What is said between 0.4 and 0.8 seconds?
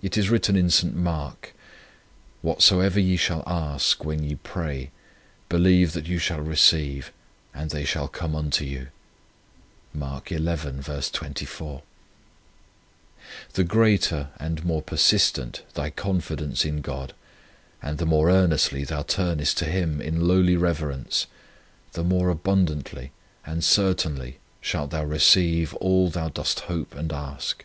in